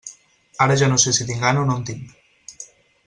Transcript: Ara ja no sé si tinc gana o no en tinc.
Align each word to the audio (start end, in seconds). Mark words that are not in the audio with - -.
Ara 0.65 0.77
ja 0.83 0.87
no 0.93 0.97
sé 1.03 1.13
si 1.17 1.27
tinc 1.27 1.45
gana 1.49 1.67
o 1.67 1.69
no 1.69 1.77
en 1.81 1.85
tinc. 1.91 2.17